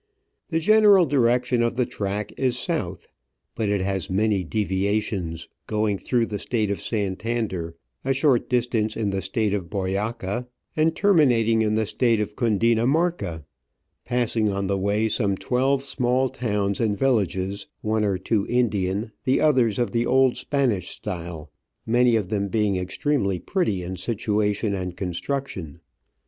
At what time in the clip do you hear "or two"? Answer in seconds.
18.03-18.47